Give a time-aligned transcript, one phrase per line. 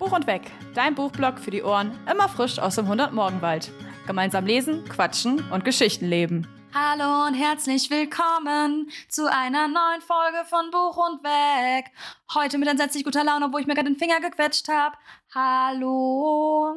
[0.00, 3.70] Buch und Weg, dein Buchblog für die Ohren, immer frisch aus dem 100-Morgenwald.
[4.06, 6.48] Gemeinsam lesen, quatschen und Geschichten leben.
[6.72, 11.92] Hallo und herzlich willkommen zu einer neuen Folge von Buch und Weg.
[12.32, 14.96] Heute mit entsetzlich guter Laune, wo ich mir gerade den Finger gequetscht habe.
[15.34, 16.76] Hallo.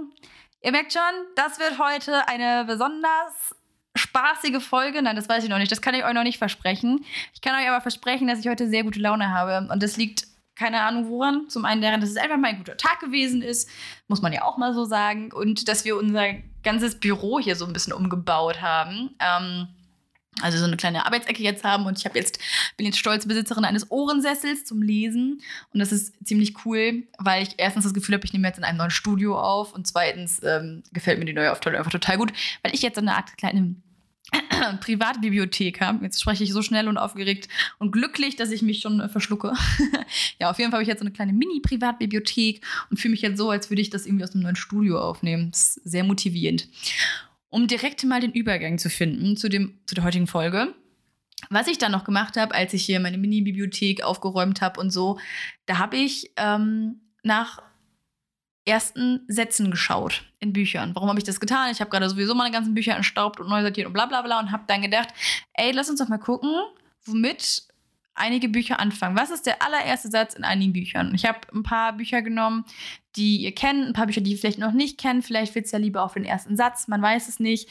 [0.61, 1.01] Ihr merkt schon,
[1.37, 3.55] das wird heute eine besonders
[3.95, 5.01] spaßige Folge.
[5.01, 5.71] Nein, das weiß ich noch nicht.
[5.71, 7.05] Das kann ich euch noch nicht versprechen.
[7.33, 9.71] Ich kann euch aber versprechen, dass ich heute sehr gute Laune habe.
[9.71, 11.49] Und das liegt keine Ahnung woran.
[11.49, 13.70] Zum einen daran, dass es einfach mal ein guter Tag gewesen ist,
[14.07, 15.31] muss man ja auch mal so sagen.
[15.31, 19.16] Und dass wir unser ganzes Büro hier so ein bisschen umgebaut haben.
[19.20, 19.67] Ähm,
[20.41, 22.39] also so eine kleine Arbeitsecke jetzt haben und ich habe jetzt
[22.76, 27.55] bin jetzt stolze Besitzerin eines Ohrensessels zum Lesen und das ist ziemlich cool, weil ich
[27.57, 30.81] erstens das Gefühl habe, ich nehme jetzt in einem neuen Studio auf und zweitens ähm,
[30.91, 33.76] gefällt mir die neue Aufteilung einfach total gut, weil ich jetzt so eine Art kleine
[34.81, 36.03] Privatbibliothek habe.
[36.03, 37.47] Jetzt spreche ich so schnell und aufgeregt
[37.79, 39.53] und glücklich, dass ich mich schon äh, verschlucke.
[40.39, 43.37] ja, auf jeden Fall habe ich jetzt so eine kleine Mini-Privatbibliothek und fühle mich jetzt
[43.37, 45.51] so, als würde ich das irgendwie aus einem neuen Studio aufnehmen.
[45.51, 46.67] Das ist sehr motivierend.
[47.49, 50.73] Um direkt mal den Übergang zu finden zu, dem, zu der heutigen Folge.
[51.49, 55.20] Was ich dann noch gemacht habe, als ich hier meine Mini-Bibliothek aufgeräumt habe und so,
[55.65, 57.62] da habe ich ähm, nach
[58.65, 60.95] ersten Sätzen geschaut in Büchern.
[60.95, 61.71] Warum habe ich das getan?
[61.71, 64.39] Ich habe gerade sowieso meine ganzen Bücher entstaubt und neu sortiert und bla bla bla
[64.39, 65.09] und habe dann gedacht,
[65.53, 66.53] ey, lass uns doch mal gucken,
[67.06, 67.63] womit
[68.16, 69.17] einige Bücher anfangen.
[69.17, 71.13] Was ist der allererste Satz in einigen Büchern?
[71.13, 72.63] Ich habe ein paar Bücher genommen,
[73.16, 75.25] die ihr kennt, ein paar Bücher, die ihr vielleicht noch nicht kennt.
[75.25, 77.69] Vielleicht wird es ja lieber auf den ersten Satz, man weiß es nicht.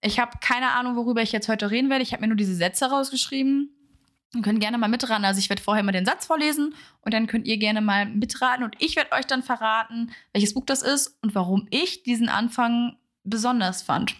[0.00, 2.02] Ich habe keine Ahnung, worüber ich jetzt heute reden werde.
[2.02, 3.70] Ich habe mir nur diese Sätze rausgeschrieben
[4.34, 5.24] Ihr könnt gerne mal mitraten.
[5.24, 8.64] Also ich werde vorher mal den Satz vorlesen und dann könnt ihr gerne mal mitraten
[8.64, 12.96] und ich werde euch dann verraten, welches Buch das ist und warum ich diesen Anfang
[13.24, 14.14] besonders fand.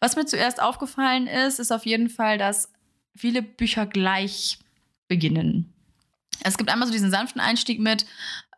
[0.00, 2.72] Was mir zuerst aufgefallen ist, ist auf jeden Fall, dass
[3.14, 4.58] viele Bücher gleich
[5.08, 5.72] beginnen.
[6.42, 8.06] Es gibt einmal so diesen sanften Einstieg mit,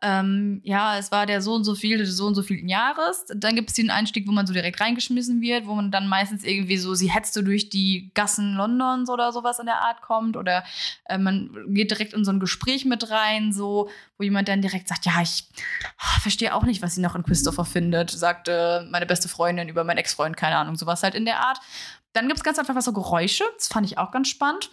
[0.01, 3.25] ähm, ja, es war der so und so viel des so und so vielen Jahres.
[3.35, 6.43] Dann gibt es den Einstieg, wo man so direkt reingeschmissen wird, wo man dann meistens
[6.43, 10.37] irgendwie so, sie hetzt so durch die Gassen Londons oder sowas in der Art kommt.
[10.37, 10.63] Oder
[11.05, 14.87] äh, man geht direkt in so ein Gespräch mit rein, so, wo jemand dann direkt
[14.87, 15.43] sagt, ja, ich
[16.01, 19.83] oh, verstehe auch nicht, was sie noch in Christopher findet, sagte meine beste Freundin über
[19.83, 21.59] meinen Ex-Freund, keine Ahnung, sowas halt in der Art.
[22.13, 24.71] Dann gibt es ganz einfach so Geräusche, das fand ich auch ganz spannend.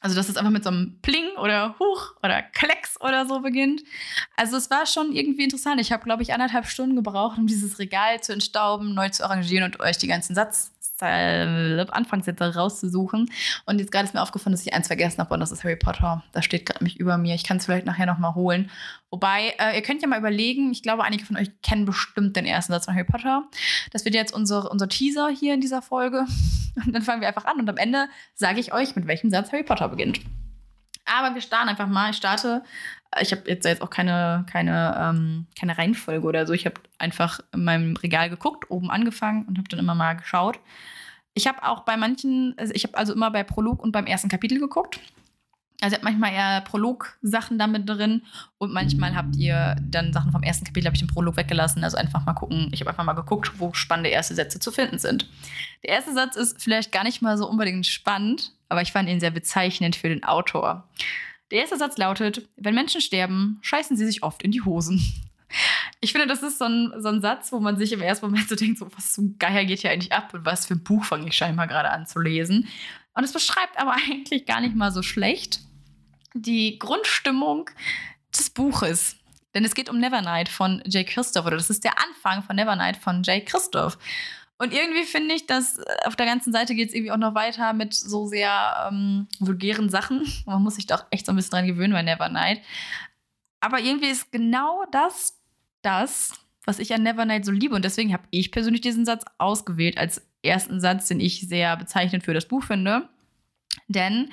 [0.00, 3.82] Also, dass es einfach mit so einem Pling oder Huch oder Klecks oder so beginnt.
[4.36, 5.80] Also, es war schon irgendwie interessant.
[5.80, 9.64] Ich habe, glaube ich, anderthalb Stunden gebraucht, um dieses Regal zu entstauben, neu zu arrangieren
[9.64, 10.72] und euch die ganzen Satz
[11.06, 13.30] Anfangssätze rauszusuchen.
[13.66, 15.76] Und jetzt gerade ist mir aufgefallen, dass ich eins vergessen habe und das ist Harry
[15.76, 16.22] Potter.
[16.32, 17.34] Das steht gerade mich über mir.
[17.34, 18.70] Ich kann es vielleicht nachher nochmal holen.
[19.10, 22.44] Wobei, äh, ihr könnt ja mal überlegen, ich glaube, einige von euch kennen bestimmt den
[22.44, 23.44] ersten Satz von Harry Potter.
[23.92, 26.26] Das wird jetzt unser, unser Teaser hier in dieser Folge.
[26.86, 29.50] Und dann fangen wir einfach an und am Ende sage ich euch, mit welchem Satz
[29.50, 30.20] Harry Potter beginnt.
[31.08, 32.10] Aber wir starten einfach mal.
[32.10, 32.62] Ich starte.
[33.20, 36.52] Ich habe jetzt, jetzt auch keine, keine, ähm, keine Reihenfolge oder so.
[36.52, 40.58] Ich habe einfach in meinem Regal geguckt, oben angefangen und habe dann immer mal geschaut.
[41.34, 44.28] Ich habe auch bei manchen, also ich habe also immer bei Prolog und beim ersten
[44.28, 45.00] Kapitel geguckt.
[45.80, 48.22] Also ihr habt manchmal eher Prolog-Sachen damit drin
[48.58, 51.84] und manchmal habt ihr dann Sachen vom ersten Kapitel, habe ich den Prolog weggelassen.
[51.84, 52.68] Also einfach mal gucken.
[52.72, 55.30] Ich habe einfach mal geguckt, wo spannende erste Sätze zu finden sind.
[55.84, 59.20] Der erste Satz ist vielleicht gar nicht mal so unbedingt spannend, aber ich fand ihn
[59.20, 60.88] sehr bezeichnend für den Autor.
[61.50, 65.00] Der erste Satz lautet: Wenn Menschen sterben, scheißen sie sich oft in die Hosen.
[66.00, 68.48] Ich finde, das ist so ein, so ein Satz, wo man sich im ersten Moment
[68.48, 71.04] so denkt: so, Was zum Geier geht hier eigentlich ab und was für ein Buch
[71.04, 72.68] fange ich scheinbar gerade an zu lesen.
[73.14, 75.60] Und es beschreibt aber eigentlich gar nicht mal so schlecht
[76.34, 77.70] die Grundstimmung
[78.36, 79.16] des Buches.
[79.54, 82.96] Denn es geht um Nevernight von Jay Christoph oder das ist der Anfang von Nevernight
[82.96, 83.98] von Jay Christoph.
[84.58, 87.34] Und irgendwie finde ich, dass äh, auf der ganzen Seite geht es irgendwie auch noch
[87.34, 90.26] weiter mit so sehr ähm, vulgären Sachen.
[90.46, 92.60] Man muss sich doch echt so ein bisschen dran gewöhnen bei Nevernight.
[93.60, 95.38] Aber irgendwie ist genau das
[95.82, 96.32] das,
[96.64, 97.74] was ich an Nevernight so liebe.
[97.74, 102.24] Und deswegen habe ich persönlich diesen Satz ausgewählt als ersten Satz, den ich sehr bezeichnend
[102.24, 103.08] für das Buch finde.
[103.86, 104.30] Denn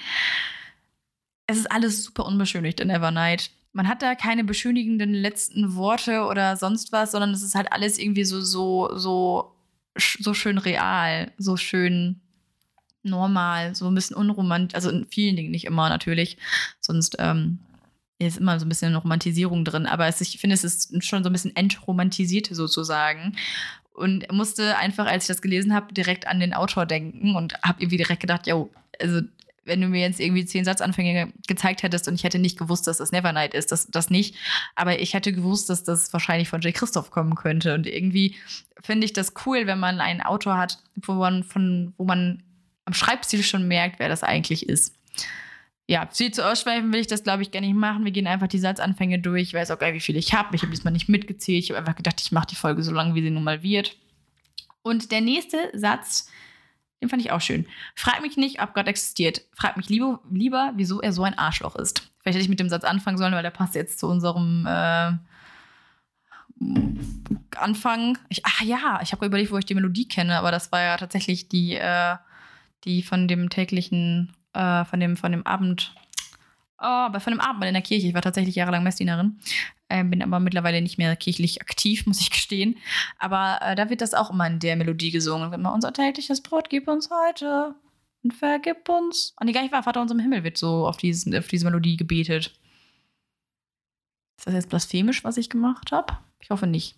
[1.48, 3.52] es ist alles super unbeschönigt in Evernight.
[3.74, 8.00] Man hat da keine beschönigenden letzten Worte oder sonst was, sondern es ist halt alles
[8.00, 9.55] irgendwie so, so, so,
[9.98, 12.22] so schön real, so schön
[13.04, 16.38] normal, so ein bisschen unromantisch, also in vielen Dingen nicht immer natürlich,
[16.80, 17.60] sonst ähm,
[18.18, 21.30] ist immer so ein bisschen Romantisierung drin, aber es, ich finde, es ist schon so
[21.30, 23.36] ein bisschen entromantisiert sozusagen
[23.94, 27.82] und musste einfach, als ich das gelesen habe, direkt an den Autor denken und habe
[27.82, 28.56] irgendwie direkt gedacht, ja,
[29.00, 29.22] also
[29.66, 33.00] wenn du mir jetzt irgendwie zehn Satzanfänge gezeigt hättest und ich hätte nicht gewusst, dass
[33.00, 34.36] das Nevernight ist, das, das nicht.
[34.76, 36.74] Aber ich hätte gewusst, dass das wahrscheinlich von J.
[36.74, 37.74] Christoph kommen könnte.
[37.74, 38.36] Und irgendwie
[38.82, 42.44] finde ich das cool, wenn man einen Autor hat, wo man von, wo man
[42.86, 44.96] am Schreibstil schon merkt, wer das eigentlich ist.
[45.88, 48.06] ja, viel zu ausschweifen will ich das, glaube ich, gar nicht machen.
[48.06, 49.44] Wir gehen einfach die Satzanfänge durch.
[49.44, 50.56] Ich weiß auch gar nicht, wie viel ich habe.
[50.56, 51.64] Ich habe diesmal nicht mitgezählt.
[51.64, 53.98] Ich habe einfach gedacht, ich mache die Folge so lange, wie sie nun mal wird.
[54.82, 56.30] Und der nächste Satz,
[57.06, 57.66] den fand ich auch schön.
[57.96, 59.42] Frag mich nicht, ob Gott existiert.
[59.54, 62.00] Frag mich lieber, lieber wieso er so ein Arschloch ist.
[62.20, 65.12] Vielleicht hätte ich mit dem Satz anfangen sollen, weil der passt jetzt zu unserem äh,
[67.58, 68.18] Anfang.
[68.30, 70.98] Ich, ach ja, ich habe überlegt, wo ich die Melodie kenne, aber das war ja
[70.98, 72.16] tatsächlich die, äh,
[72.84, 75.94] die von dem täglichen äh, von, dem, von dem Abend,
[76.86, 78.08] oh, von dem Abend in der Kirche.
[78.08, 79.40] Ich war tatsächlich jahrelang Messdienerin,
[79.90, 82.78] äh, bin aber mittlerweile nicht mehr kirchlich aktiv, muss ich gestehen.
[83.18, 85.50] Aber äh, da wird das auch immer in der Melodie gesungen.
[85.50, 87.76] Man unser tägliches Brot gib uns heute
[88.24, 89.34] und vergib uns.
[89.40, 92.54] Und die gleich war Vater unserem Himmel wird so auf, diesen, auf diese Melodie gebetet.
[94.38, 96.18] Ist das jetzt blasphemisch, was ich gemacht habe?
[96.40, 96.96] Ich hoffe nicht.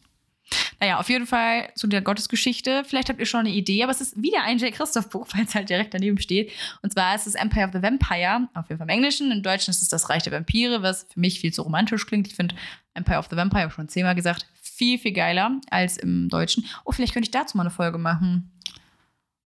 [0.79, 2.83] Naja, auf jeden Fall zu der Gottesgeschichte.
[2.85, 4.73] Vielleicht habt ihr schon eine Idee, aber es ist wieder ein J.
[4.73, 6.51] Christoph-Buch, weil es halt direkt daneben steht.
[6.81, 9.31] Und zwar ist es Empire of the Vampire, auf jeden Fall im Englischen.
[9.31, 12.27] Im Deutschen ist es das Reich der Vampire, was für mich viel zu romantisch klingt.
[12.27, 12.55] Ich finde
[12.93, 16.65] Empire of the Vampire, habe schon zehnmal gesagt, viel, viel geiler als im Deutschen.
[16.85, 18.51] Oh, vielleicht könnte ich dazu mal eine Folge machen.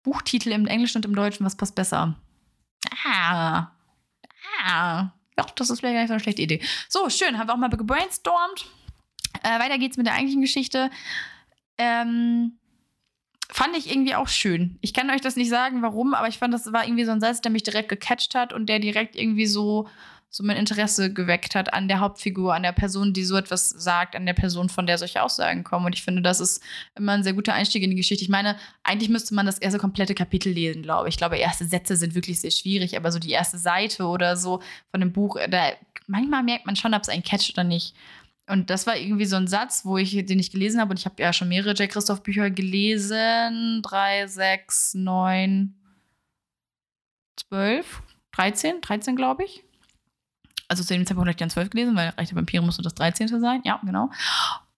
[0.02, 2.16] Buchtitel im Englischen und im Deutschen, was passt besser?
[3.04, 3.70] Ah.
[4.64, 5.10] Ah.
[5.36, 6.60] Doch, das ist vielleicht gar nicht so eine schlechte Idee.
[6.88, 8.66] So, schön, haben wir auch mal gebrainstormt.
[9.42, 10.90] Äh, weiter geht's mit der eigentlichen Geschichte.
[11.78, 12.58] Ähm,
[13.50, 14.78] fand ich irgendwie auch schön.
[14.80, 17.20] Ich kann euch das nicht sagen, warum, aber ich fand, das war irgendwie so ein
[17.20, 19.88] Satz, der mich direkt gecatcht hat und der direkt irgendwie so,
[20.28, 24.14] so mein Interesse geweckt hat an der Hauptfigur, an der Person, die so etwas sagt,
[24.14, 25.86] an der Person, von der solche Aussagen kommen.
[25.86, 26.62] Und ich finde, das ist
[26.94, 28.22] immer ein sehr guter Einstieg in die Geschichte.
[28.22, 31.14] Ich meine, eigentlich müsste man das erste komplette Kapitel lesen, glaube ich.
[31.14, 34.60] Ich glaube, erste Sätze sind wirklich sehr schwierig, aber so die erste Seite oder so
[34.90, 35.72] von dem Buch, da
[36.06, 37.94] manchmal merkt man schon, ob es einen catcht oder nicht.
[38.48, 40.90] Und das war irgendwie so ein Satz, wo ich, den ich gelesen habe.
[40.90, 41.90] Und ich habe ja schon mehrere J.
[41.90, 43.82] Christoph Bücher gelesen.
[43.82, 45.74] Drei, sechs, neun,
[47.36, 48.02] zwölf,
[48.32, 49.64] dreizehn, dreizehn, glaube ich.
[50.68, 52.94] Also zu dem Zeitpunkt habe ich dann zwölf gelesen, weil Reich der Vampire musste das
[52.94, 53.60] dreizehnte sein.
[53.64, 54.10] Ja, genau.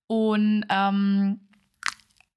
[0.06, 1.40] Und ähm,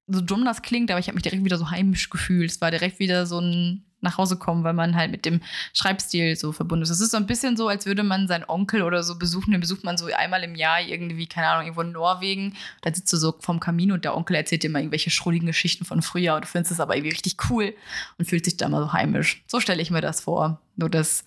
[0.06, 2.50] so dumm das klingt, aber ich habe mich direkt wieder so heimisch gefühlt.
[2.50, 5.40] Es war direkt wieder so ein nach Hause kommen, weil man halt mit dem
[5.72, 6.90] Schreibstil so verbunden ist.
[6.90, 9.50] Es ist so ein bisschen so, als würde man seinen Onkel oder so besuchen.
[9.50, 12.56] Den besucht man so einmal im Jahr irgendwie, keine Ahnung, irgendwo in Norwegen.
[12.82, 15.84] Da sitzt du so vorm Kamin und der Onkel erzählt dir mal irgendwelche schrulligen Geschichten
[15.84, 17.74] von früher und du findest es aber irgendwie richtig cool
[18.18, 19.42] und fühlt sich da mal so heimisch.
[19.46, 20.60] So stelle ich mir das vor.
[20.76, 21.24] Nur dass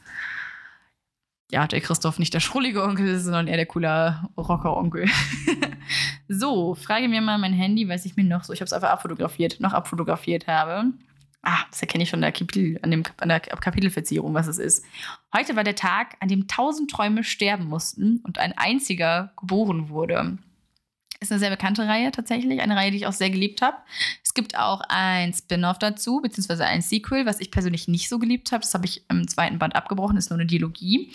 [1.49, 5.07] ja, der Christoph nicht der schrullige Onkel ist, sondern eher der coole Rocker-Onkel.
[6.27, 8.89] so, frage mir mal mein Handy, was ich mir noch so, ich habe es einfach
[8.89, 10.91] abfotografiert, noch abfotografiert habe.
[11.49, 14.83] Ah, das erkenne ich schon der Kapitel, an, dem, an der Kapitelverzierung, was es ist.
[15.33, 20.39] Heute war der Tag, an dem tausend Träume sterben mussten und ein einziger geboren wurde.
[21.19, 23.77] Ist eine sehr bekannte Reihe tatsächlich, eine Reihe, die ich auch sehr geliebt habe.
[24.23, 28.51] Es gibt auch ein Spin-off dazu, beziehungsweise ein Sequel, was ich persönlich nicht so geliebt
[28.51, 28.61] habe.
[28.61, 31.11] Das habe ich im zweiten Band abgebrochen, ist nur eine Dialogie.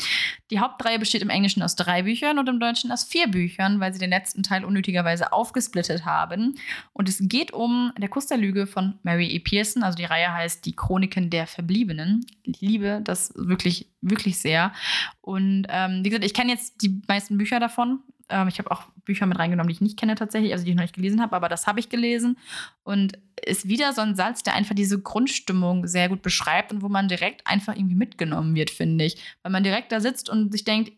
[0.50, 3.92] Die Hauptreihe besteht im Englischen aus drei Büchern und im Deutschen aus vier Büchern, weil
[3.92, 6.58] sie den letzten Teil unnötigerweise aufgesplittet haben.
[6.92, 9.38] Und es geht um Der Kuss der Lüge von Mary E.
[9.38, 9.82] Pearson.
[9.82, 12.26] Also die Reihe heißt Die Chroniken der Verbliebenen.
[12.42, 14.72] Ich liebe das wirklich, wirklich sehr.
[15.20, 18.00] Und ähm, wie gesagt, ich kenne jetzt die meisten Bücher davon.
[18.28, 20.76] Ähm, ich habe auch Bücher mit reingenommen, die ich nicht kenne tatsächlich, also die ich
[20.76, 22.38] noch nicht gelesen habe, aber das habe ich gelesen.
[22.82, 26.88] Und ist wieder so ein Satz, der einfach diese Grundstimmung sehr gut beschreibt und wo
[26.88, 29.16] man direkt einfach irgendwie mitgenommen wird, finde ich.
[29.42, 30.92] Weil man direkt da sitzt und sich denkt,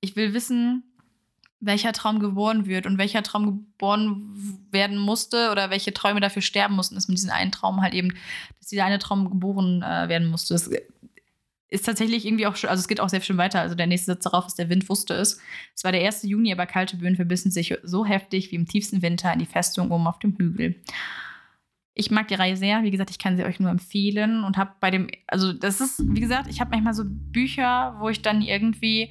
[0.00, 0.84] ich will wissen,
[1.60, 4.22] welcher Traum geboren wird und welcher Traum geboren
[4.70, 8.14] werden musste oder welche Träume dafür sterben mussten, dass mit diesem einen Traum halt eben,
[8.58, 10.54] dass dieser eine Traum geboren äh, werden musste.
[10.54, 10.70] Das
[11.70, 13.60] ist tatsächlich irgendwie auch schon, also es geht auch sehr schön weiter.
[13.60, 15.40] Also der nächste Satz darauf ist, der Wind wusste es.
[15.74, 16.22] Es war der 1.
[16.22, 19.90] Juni, aber kalte Böen verbissen sich so heftig wie im tiefsten Winter in die Festung
[19.90, 20.76] oben auf dem Hügel.
[21.94, 22.82] Ich mag die Reihe sehr.
[22.84, 26.02] Wie gesagt, ich kann sie euch nur empfehlen und habe bei dem, also das ist,
[26.06, 29.10] wie gesagt, ich habe manchmal so Bücher, wo ich dann irgendwie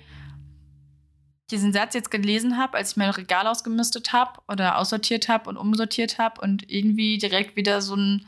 [1.52, 5.58] diesen Satz jetzt gelesen habe, als ich mein Regal ausgemistet habe oder aussortiert habe und
[5.58, 8.26] umsortiert habe und irgendwie direkt wieder so ein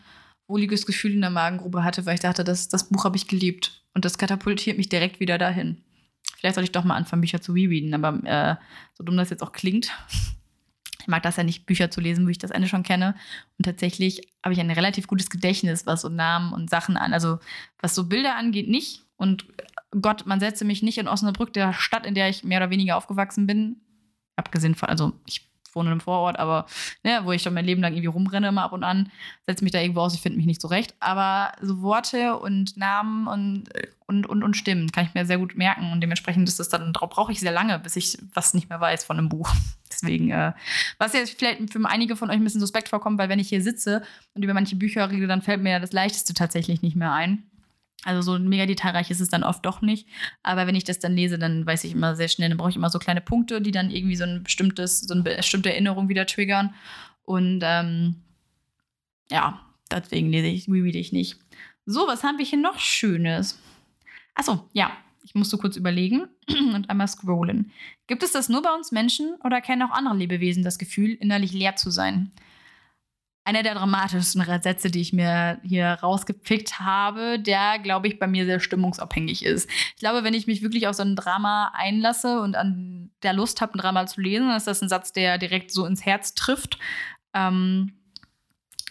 [0.50, 3.84] wohliges Gefühl in der Magengrube hatte, weil ich dachte, das, das Buch habe ich geliebt.
[3.94, 5.78] Und das katapultiert mich direkt wieder dahin.
[6.38, 8.56] Vielleicht sollte ich doch mal anfangen, Bücher zu rereaden, aber äh,
[8.94, 9.92] so dumm das jetzt auch klingt.
[11.02, 13.16] Ich mag das ja nicht, Bücher zu lesen, wo ich das Ende schon kenne.
[13.58, 17.40] Und tatsächlich habe ich ein relativ gutes Gedächtnis, was so Namen und Sachen an, also
[17.80, 19.06] was so Bilder angeht, nicht.
[19.16, 19.46] Und
[20.02, 22.98] Gott, man setze mich nicht in Osnabrück, der Stadt, in der ich mehr oder weniger
[22.98, 23.78] aufgewachsen bin.
[24.36, 25.49] Abgesehen von, also ich
[25.80, 26.66] wohne in einem Vorort, aber
[27.04, 29.12] ne, wo ich schon mein Leben lang irgendwie rumrenne immer ab und an,
[29.46, 30.94] setze mich da irgendwo aus, ich finde mich nicht zurecht.
[31.00, 33.70] Aber so Worte und Namen und,
[34.06, 36.92] und, und, und Stimmen kann ich mir sehr gut merken und dementsprechend ist das dann,
[36.92, 39.52] brauche ich sehr lange, bis ich was nicht mehr weiß von einem Buch.
[39.92, 40.54] Deswegen, äh,
[41.00, 43.64] was jetzt vielleicht für einige von euch ein bisschen suspekt vorkommt, weil wenn ich hier
[43.64, 44.04] sitze
[44.36, 47.49] und über manche Bücher rede, dann fällt mir das Leichteste tatsächlich nicht mehr ein.
[48.06, 50.08] Also so mega detailreich ist es dann oft doch nicht.
[50.42, 52.78] Aber wenn ich das dann lese, dann weiß ich immer sehr schnell, dann brauche ich
[52.78, 56.26] immer so kleine Punkte, die dann irgendwie so ein bestimmtes, so eine bestimmte Erinnerung wieder
[56.26, 56.74] triggern.
[57.24, 58.16] Und ähm,
[59.30, 59.60] ja,
[59.92, 61.38] deswegen lese ich, reread ich nicht.
[61.86, 63.60] So, was haben wir hier noch Schönes?
[64.34, 64.92] Achso, ja,
[65.24, 66.28] ich musste kurz überlegen
[66.74, 67.72] und einmal scrollen.
[68.08, 71.52] Gibt es das nur bei uns Menschen oder kennen auch andere Lebewesen das Gefühl, innerlich
[71.52, 72.32] leer zu sein?
[73.50, 78.46] Einer der dramatischsten Sätze, die ich mir hier rausgepickt habe, der, glaube ich, bei mir
[78.46, 79.68] sehr stimmungsabhängig ist.
[79.96, 83.60] Ich glaube, wenn ich mich wirklich auf so ein Drama einlasse und an der Lust
[83.60, 86.36] habe, ein Drama zu lesen, dann ist das ein Satz, der direkt so ins Herz
[86.36, 86.78] trifft.
[87.34, 87.94] Ähm,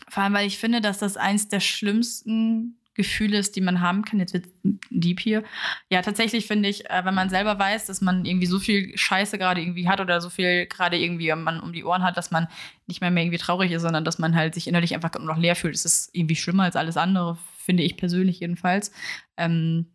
[0.08, 4.04] vor allem, weil ich finde, dass das eins der schlimmsten Gefühle ist, die man haben
[4.04, 4.18] kann.
[4.18, 4.46] Jetzt wird
[4.90, 5.44] deep hier.
[5.88, 9.38] Ja, tatsächlich finde ich, äh, wenn man selber weiß, dass man irgendwie so viel Scheiße
[9.38, 12.48] gerade irgendwie hat oder so viel gerade irgendwie man um die Ohren hat, dass man
[12.86, 15.56] nicht mehr, mehr irgendwie traurig ist, sondern dass man halt sich innerlich einfach noch leer
[15.56, 15.74] fühlt.
[15.74, 18.92] Das ist irgendwie schlimmer als alles andere, finde ich persönlich jedenfalls.
[19.36, 19.86] Ähm,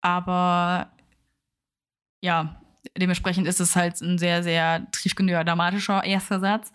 [0.00, 0.90] aber
[2.20, 2.60] ja,
[2.98, 6.72] dementsprechend ist es halt ein sehr, sehr tiefgründiger, dramatischer erster Satz.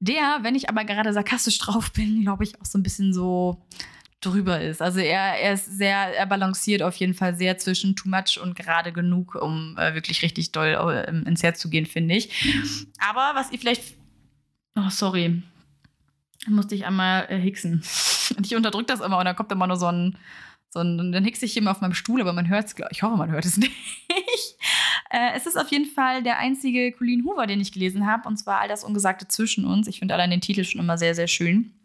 [0.00, 3.64] Der, wenn ich aber gerade sarkastisch drauf bin, glaube ich, auch so ein bisschen so
[4.20, 4.82] drüber ist.
[4.82, 8.56] Also er, er ist sehr, er balanciert auf jeden Fall sehr zwischen too much und
[8.56, 12.30] gerade genug, um äh, wirklich richtig doll äh, ins Herz zu gehen, finde ich.
[12.98, 13.96] Aber was ihr vielleicht.
[14.76, 15.42] Oh, sorry.
[16.46, 17.82] Musste ich einmal äh, hicksen.
[18.36, 20.16] Und ich unterdrücke das immer und dann kommt immer nur so ein.
[20.70, 23.16] So ein dann hickse ich immer auf meinem Stuhl, aber man hört es, ich hoffe,
[23.16, 23.72] man hört es nicht.
[25.10, 28.36] Äh, es ist auf jeden Fall der einzige Colleen Hoover, den ich gelesen habe, und
[28.36, 29.86] zwar All das Ungesagte zwischen uns.
[29.88, 31.77] Ich finde allein den Titel schon immer sehr, sehr schön.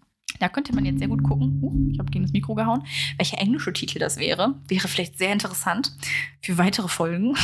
[0.44, 1.60] Da könnte man jetzt sehr gut gucken.
[1.62, 2.86] Uh, ich habe gegen das Mikro gehauen.
[3.16, 4.56] Welcher englische Titel das wäre.
[4.68, 5.94] Wäre vielleicht sehr interessant
[6.42, 7.38] für weitere Folgen.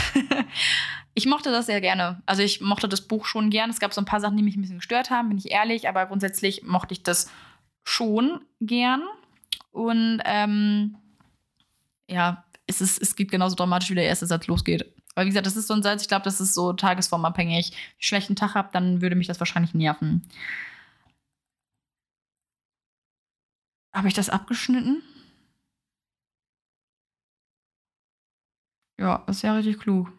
[1.13, 2.22] ich mochte das sehr gerne.
[2.25, 3.70] Also ich mochte das Buch schon gern.
[3.70, 5.88] Es gab so ein paar Sachen, die mich ein bisschen gestört haben, bin ich ehrlich.
[5.88, 7.32] Aber grundsätzlich mochte ich das
[7.86, 9.01] schon gern.
[9.72, 10.98] Und ähm,
[12.10, 14.94] ja, es, ist, es geht genauso dramatisch, wie der erste Satz losgeht.
[15.15, 17.53] Aber wie gesagt, das ist so ein Satz, ich glaube, das ist so tagesformabhängig.
[17.53, 20.27] Wenn ich einen schlechten Tag habe, dann würde mich das wahrscheinlich nerven.
[23.93, 25.01] Habe ich das abgeschnitten?
[29.00, 30.12] Ja, das ist ja richtig klug.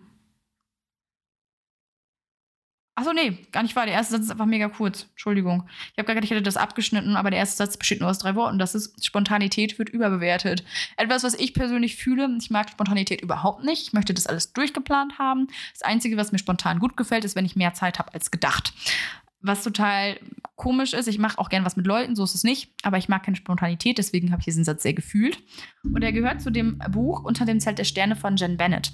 [3.00, 3.86] Achso, nee, gar nicht wahr.
[3.86, 5.06] Der erste Satz ist einfach mega kurz.
[5.12, 5.66] Entschuldigung.
[5.92, 8.18] Ich habe gerade gedacht, ich hätte das abgeschnitten, aber der erste Satz besteht nur aus
[8.18, 8.58] drei Worten.
[8.58, 10.64] Das ist Spontanität wird überbewertet.
[10.98, 12.28] Etwas, was ich persönlich fühle.
[12.38, 13.88] Ich mag Spontanität überhaupt nicht.
[13.88, 15.46] Ich möchte das alles durchgeplant haben.
[15.72, 18.74] Das Einzige, was mir spontan gut gefällt, ist, wenn ich mehr Zeit habe als gedacht
[19.42, 20.18] was total
[20.56, 21.08] komisch ist.
[21.08, 22.70] Ich mache auch gern was mit Leuten, so ist es nicht.
[22.82, 25.38] Aber ich mag keine Spontanität, deswegen habe ich diesen Satz sehr gefühlt.
[25.82, 28.92] Und er gehört zu dem Buch Unter dem Zelt der Sterne von Jen Bennett.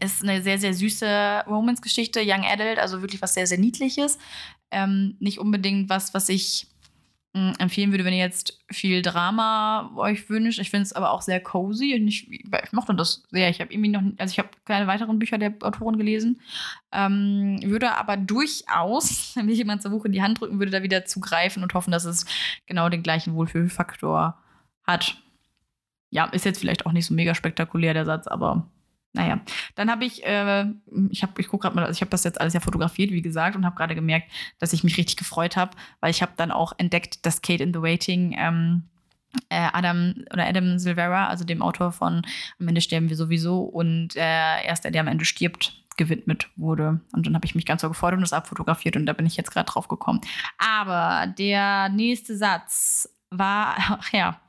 [0.00, 4.18] Ist eine sehr, sehr süße Romance-Geschichte, Young Adult, also wirklich was sehr, sehr Niedliches.
[4.70, 6.68] Ähm, nicht unbedingt was, was ich
[7.58, 10.58] empfehlen würde, wenn ihr jetzt viel Drama euch wünscht.
[10.58, 13.48] Ich finde es aber auch sehr cozy und ich, ich mochte das sehr.
[13.48, 16.40] Ich habe irgendwie noch, also ich habe keine weiteren Bücher der Autorin gelesen.
[16.92, 20.82] Ähm, würde aber durchaus, wenn mir jemand zur Buch in die Hand drücken würde, da
[20.82, 22.26] wieder zugreifen und hoffen, dass es
[22.66, 24.38] genau den gleichen Wohlfühlfaktor
[24.84, 25.16] hat.
[26.10, 28.66] Ja, ist jetzt vielleicht auch nicht so mega spektakulär, der Satz, aber
[29.12, 29.40] naja,
[29.74, 30.66] dann habe ich, äh,
[31.10, 33.22] ich habe, ich gucke gerade mal, also ich habe das jetzt alles ja fotografiert, wie
[33.22, 36.50] gesagt, und habe gerade gemerkt, dass ich mich richtig gefreut habe, weil ich habe dann
[36.50, 38.84] auch entdeckt, dass Kate in the Waiting ähm,
[39.48, 42.22] äh, Adam oder Adam Silvera, also dem Autor von
[42.60, 47.00] Am Ende sterben wir sowieso und äh, erst der, der am Ende stirbt, gewidmet wurde.
[47.12, 49.36] Und dann habe ich mich ganz so gefreut und das abfotografiert und da bin ich
[49.36, 50.20] jetzt gerade drauf gekommen.
[50.58, 54.40] Aber der nächste Satz war, ach ja,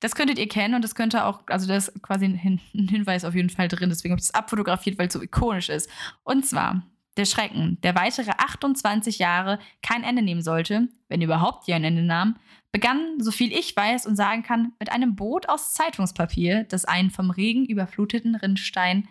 [0.00, 3.34] das könntet ihr kennen und das könnte auch, also da ist quasi ein, Hinweis auf
[3.34, 5.88] jeden Fall drin, deswegen habe ich es abfotografiert, weil es so ikonisch ist.
[6.24, 6.82] Und zwar
[7.16, 12.02] der Schrecken, der weitere 28 Jahre kein Ende nehmen sollte, wenn überhaupt je ein Ende
[12.02, 12.36] nahm,
[12.72, 17.10] begann, so viel ich weiß und sagen kann, mit einem Boot aus Zeitungspapier, das einen
[17.10, 19.08] vom Regen überfluteten Rinnstein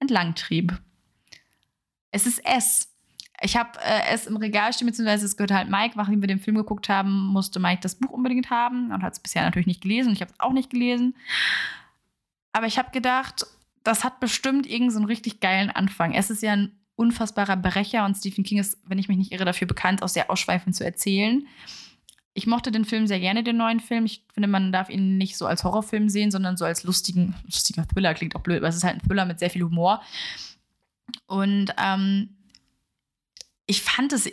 [0.00, 0.78] entlangtrieb.
[2.10, 2.95] Es ist S,
[3.42, 6.40] ich habe äh, es im Regal stehen, beziehungsweise es gehört halt Mike, nachdem wir den
[6.40, 9.82] Film geguckt haben, musste Mike das Buch unbedingt haben und hat es bisher natürlich nicht
[9.82, 10.12] gelesen.
[10.12, 11.14] Ich habe es auch nicht gelesen.
[12.52, 13.46] Aber ich habe gedacht,
[13.84, 16.14] das hat bestimmt irgendeinen so richtig geilen Anfang.
[16.14, 19.44] Es ist ja ein unfassbarer Brecher und Stephen King ist, wenn ich mich nicht irre,
[19.44, 21.46] dafür bekannt, auch sehr ausschweifend zu erzählen.
[22.32, 24.06] Ich mochte den Film sehr gerne, den neuen Film.
[24.06, 27.86] Ich finde, man darf ihn nicht so als Horrorfilm sehen, sondern so als lustigen, lustiger
[27.86, 28.14] Thriller.
[28.14, 30.02] Klingt auch blöd, aber es ist halt ein Thriller mit sehr viel Humor.
[31.26, 32.35] Und ähm,
[33.66, 34.30] ich fand es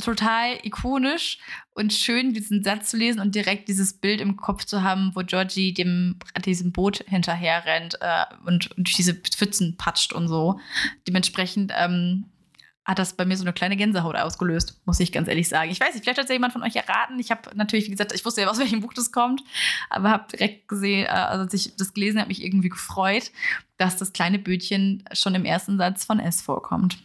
[0.00, 1.38] total ikonisch
[1.74, 5.20] und schön, diesen Satz zu lesen und direkt dieses Bild im Kopf zu haben, wo
[5.20, 10.60] Georgie dem, diesem Boot hinterher rennt äh, und, durch diese Pfützen patscht und so.
[11.08, 12.26] Dementsprechend ähm,
[12.84, 15.70] hat das bei mir so eine kleine Gänsehaut ausgelöst, muss ich ganz ehrlich sagen.
[15.70, 17.18] Ich weiß nicht, vielleicht hat ja jemand von euch erraten.
[17.18, 19.42] Ich habe natürlich, wie gesagt, ich wusste ja, aus welchem Buch das kommt,
[19.90, 23.32] aber habe direkt gesehen, äh, also als ich das gelesen habe, mich irgendwie gefreut,
[23.76, 26.98] dass das kleine Bötchen schon im ersten Satz von S vorkommt.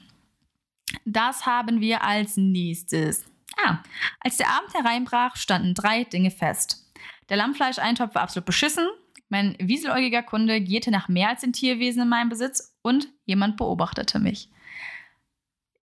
[1.05, 3.25] Das haben wir als nächstes.
[3.63, 3.79] Ah,
[4.19, 6.91] als der Abend hereinbrach, standen drei Dinge fest.
[7.29, 8.87] Der Lammfleischeintopf war absolut beschissen,
[9.33, 14.19] mein wieseläugiger Kunde gierte nach mehr als den Tierwesen in meinem Besitz und jemand beobachtete
[14.19, 14.47] mich.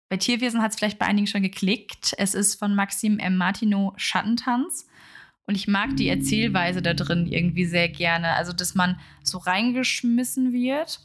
[0.08, 2.14] Bei Tierwesen hat es vielleicht bei einigen schon geklickt.
[2.16, 3.36] Es ist von Maxim M.
[3.36, 4.86] Martineau Schattentanz.
[5.48, 8.34] Und ich mag die Erzählweise da drin irgendwie sehr gerne.
[8.34, 11.00] Also, dass man so reingeschmissen wird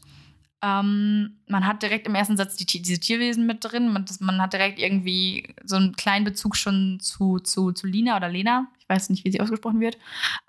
[0.66, 3.94] ähm, man hat direkt im ersten Satz die, diese Tierwesen mit drin.
[3.94, 8.18] Man, das, man, hat direkt irgendwie so einen kleinen Bezug schon zu, zu, zu Lina
[8.18, 8.68] oder Lena.
[8.80, 10.00] Ich weiß nicht, wie sie ausgesprochen wird.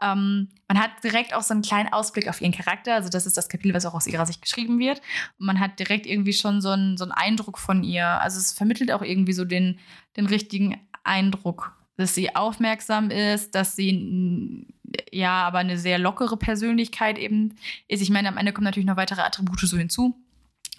[0.00, 2.94] Ähm, man hat direkt auch so einen kleinen Ausblick auf ihren Charakter.
[2.94, 5.02] Also, das ist das Kapitel, was auch aus ihrer Sicht geschrieben wird.
[5.38, 8.06] Und man hat direkt irgendwie schon so einen, so einen Eindruck von ihr.
[8.06, 9.78] Also, es vermittelt auch irgendwie so den,
[10.16, 14.66] den richtigen Eindruck dass sie aufmerksam ist, dass sie
[15.12, 17.56] ja aber eine sehr lockere Persönlichkeit eben
[17.88, 18.02] ist.
[18.02, 20.14] Ich meine, am Ende kommen natürlich noch weitere Attribute so hinzu,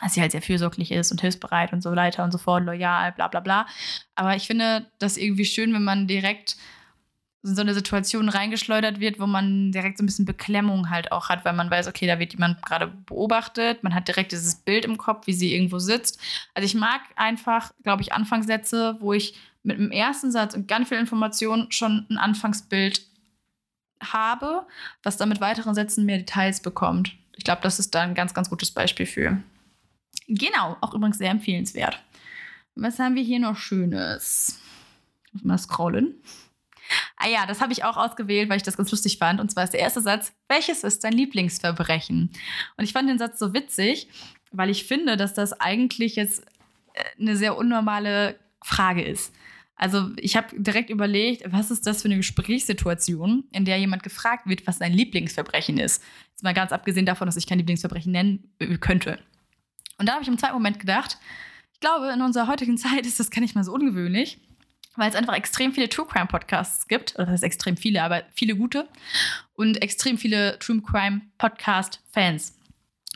[0.01, 3.12] dass sie halt sehr fürsorglich ist und hilfsbereit und so weiter und so fort, loyal,
[3.13, 3.67] bla bla bla.
[4.15, 6.57] Aber ich finde das irgendwie schön, wenn man direkt
[7.43, 11.29] in so eine Situation reingeschleudert wird, wo man direkt so ein bisschen Beklemmung halt auch
[11.29, 14.86] hat, weil man weiß, okay, da wird jemand gerade beobachtet, man hat direkt dieses Bild
[14.86, 16.19] im Kopf, wie sie irgendwo sitzt.
[16.53, 20.89] Also ich mag einfach, glaube ich, Anfangssätze, wo ich mit dem ersten Satz und ganz
[20.89, 23.01] viel Information schon ein Anfangsbild
[24.01, 24.66] habe,
[25.04, 27.16] was dann mit weiteren Sätzen mehr Details bekommt.
[27.36, 29.42] Ich glaube, das ist da ein ganz, ganz gutes Beispiel für.
[30.27, 32.01] Genau, auch übrigens sehr empfehlenswert.
[32.75, 34.60] Was haben wir hier noch Schönes?
[35.32, 36.16] Muss mal scrollen.
[37.18, 39.39] Ah ja, das habe ich auch ausgewählt, weil ich das ganz lustig fand.
[39.39, 42.32] Und zwar ist der erste Satz: Welches ist dein Lieblingsverbrechen?
[42.77, 44.10] Und ich fand den Satz so witzig,
[44.51, 46.46] weil ich finde, dass das eigentlich jetzt
[46.94, 49.34] äh, eine sehr unnormale Frage ist.
[49.77, 54.48] Also ich habe direkt überlegt, was ist das für eine Gesprächssituation, in der jemand gefragt
[54.48, 56.03] wird, was sein Lieblingsverbrechen ist.
[56.31, 59.19] Jetzt mal ganz abgesehen davon, dass ich kein Lieblingsverbrechen nennen äh, könnte.
[60.00, 61.17] Und da habe ich im zweiten Moment gedacht,
[61.74, 64.39] ich glaube, in unserer heutigen Zeit ist das gar nicht mal so ungewöhnlich,
[64.96, 67.13] weil es einfach extrem viele True Crime Podcasts gibt.
[67.13, 68.87] Oder das heißt extrem viele, aber viele gute.
[69.53, 72.56] Und extrem viele True Crime Podcast Fans.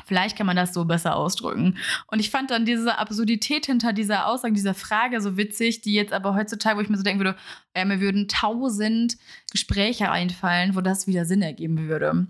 [0.06, 1.78] Vielleicht kann man das so besser ausdrücken.
[2.08, 6.14] Und ich fand dann diese Absurdität hinter dieser Aussage, dieser Frage so witzig, die jetzt
[6.14, 7.38] aber heutzutage, wo ich mir so denken würde,
[7.74, 9.18] äh, mir würden tausend
[9.52, 12.28] Gespräche einfallen, wo das wieder Sinn ergeben würde.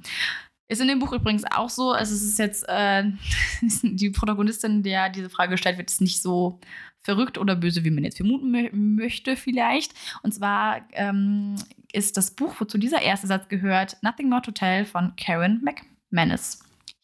[0.68, 1.92] Ist in dem Buch übrigens auch so.
[1.92, 3.04] Also es ist jetzt äh,
[3.84, 6.60] die Protagonistin, der diese Frage gestellt wird, ist nicht so
[7.04, 9.94] verrückt oder böse, wie man jetzt vermuten möchte vielleicht.
[10.24, 11.56] Und zwar ähm,
[11.94, 16.60] ist das Buch, wozu dieser erste Satz gehört, Nothing More to Tell von Karen McManus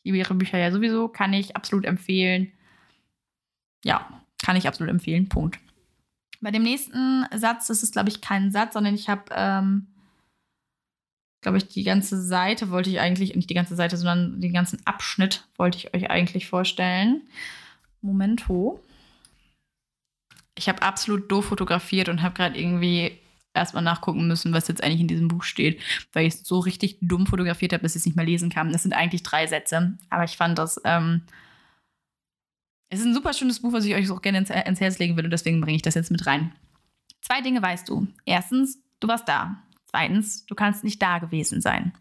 [0.08, 2.52] liebe ihre Bücher ja sowieso, kann ich absolut empfehlen.
[3.84, 5.28] Ja, kann ich absolut empfehlen.
[5.28, 5.60] Punkt.
[6.40, 9.88] Bei dem nächsten Satz ist es, glaube ich, kein Satz, sondern ich habe, ähm,
[11.42, 14.80] glaube ich, die ganze Seite wollte ich eigentlich, nicht die ganze Seite, sondern den ganzen
[14.86, 17.24] Abschnitt wollte ich euch eigentlich vorstellen.
[18.02, 18.80] Momento.
[20.56, 23.20] Ich habe absolut doof fotografiert und habe gerade irgendwie
[23.58, 25.82] erstmal nachgucken müssen, was jetzt eigentlich in diesem Buch steht,
[26.14, 28.72] weil ich es so richtig dumm fotografiert habe, dass ich es nicht mehr lesen kann.
[28.72, 30.80] Das sind eigentlich drei Sätze, aber ich fand das.
[30.84, 31.22] Ähm,
[32.90, 35.18] es ist ein super schönes Buch, was ich euch auch gerne ins, ins Herz legen
[35.18, 36.54] würde, deswegen bringe ich das jetzt mit rein.
[37.22, 38.08] Zwei Dinge weißt du.
[38.26, 39.62] Erstens, du warst da.
[39.86, 41.94] Zweitens, du kannst nicht da gewesen sein.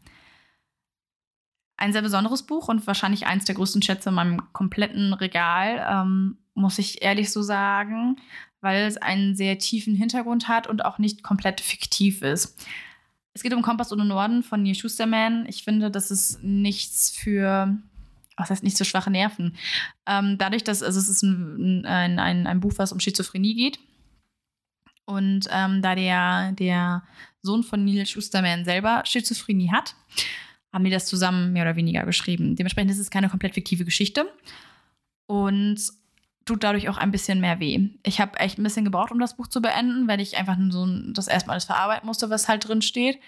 [1.76, 6.38] Ein sehr besonderes Buch und wahrscheinlich eins der größten Schätze in meinem kompletten Regal, ähm,
[6.54, 8.16] muss ich ehrlich so sagen
[8.60, 12.58] weil es einen sehr tiefen Hintergrund hat und auch nicht komplett fiktiv ist.
[13.34, 15.44] Es geht um Kompass ohne Norden von Neil Schusterman.
[15.46, 17.76] Ich finde, das ist nichts für,
[18.36, 19.56] was heißt nicht so schwache Nerven.
[20.06, 23.78] Ähm, dadurch, dass also es ist ein, ein, ein, ein Buch, was um Schizophrenie geht.
[25.04, 27.02] Und ähm, da der, der
[27.42, 29.94] Sohn von Neil Schusterman selber Schizophrenie hat,
[30.72, 32.56] haben die das zusammen mehr oder weniger geschrieben.
[32.56, 34.26] Dementsprechend ist es keine komplett fiktive Geschichte.
[35.26, 35.78] Und
[36.46, 37.90] tut dadurch auch ein bisschen mehr weh.
[38.04, 40.86] Ich habe echt ein bisschen gebraucht, um das Buch zu beenden, weil ich einfach so
[41.12, 43.18] das erstmal alles verarbeiten musste, was halt drin steht.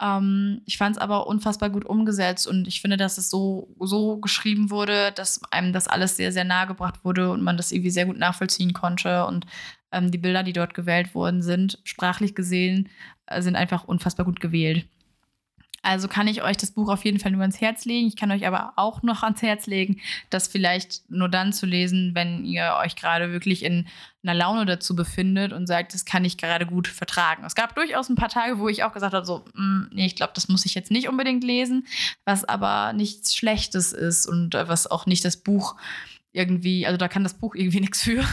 [0.00, 4.18] Ähm, ich fand es aber unfassbar gut umgesetzt und ich finde, dass es so, so
[4.18, 7.90] geschrieben wurde, dass einem das alles sehr, sehr nahe gebracht wurde und man das irgendwie
[7.90, 9.26] sehr gut nachvollziehen konnte.
[9.26, 9.46] Und
[9.92, 12.88] ähm, die Bilder, die dort gewählt worden sind, sprachlich gesehen,
[13.26, 14.86] äh, sind einfach unfassbar gut gewählt.
[15.82, 18.08] Also kann ich euch das Buch auf jeden Fall nur ans Herz legen.
[18.08, 22.14] Ich kann euch aber auch noch ans Herz legen, das vielleicht nur dann zu lesen,
[22.14, 23.86] wenn ihr euch gerade wirklich in
[24.22, 27.44] einer Laune dazu befindet und sagt, das kann ich gerade gut vertragen.
[27.44, 30.16] Es gab durchaus ein paar Tage, wo ich auch gesagt habe, so, mm, nee, ich
[30.16, 31.86] glaube, das muss ich jetzt nicht unbedingt lesen,
[32.24, 35.76] was aber nichts Schlechtes ist und was auch nicht das Buch
[36.38, 38.24] irgendwie, also da kann das Buch irgendwie nichts für.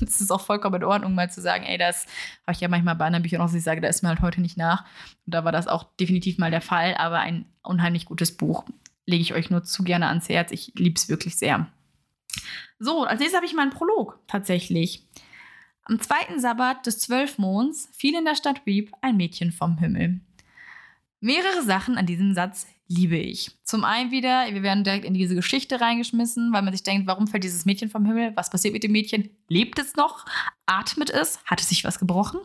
[0.00, 2.06] Es ist auch vollkommen in Ordnung, mal zu sagen, ey, das
[2.46, 4.20] habe ich ja manchmal bei anderen Büchern auch, dass ich sage, da ist mir halt
[4.20, 4.84] heute nicht nach.
[5.26, 8.64] Und da war das auch definitiv mal der Fall, aber ein unheimlich gutes Buch.
[9.06, 10.52] Lege ich euch nur zu gerne ans Herz.
[10.52, 11.66] Ich liebe es wirklich sehr.
[12.78, 15.08] So, als nächstes habe ich mal einen Prolog tatsächlich.
[15.82, 20.20] Am zweiten Sabbat des Zwölfmonds fiel in der Stadt Weep ein Mädchen vom Himmel.
[21.20, 23.50] Mehrere Sachen an diesem Satz liebe ich.
[23.64, 27.26] Zum einen wieder, wir werden direkt in diese Geschichte reingeschmissen, weil man sich denkt, warum
[27.26, 28.32] fällt dieses Mädchen vom Himmel?
[28.34, 29.30] Was passiert mit dem Mädchen?
[29.48, 30.24] Lebt es noch?
[30.66, 31.38] Atmet es?
[31.44, 32.40] Hat es sich was gebrochen?